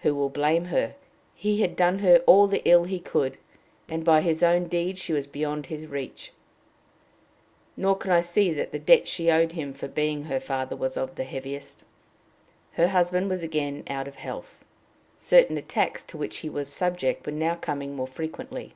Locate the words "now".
17.32-17.54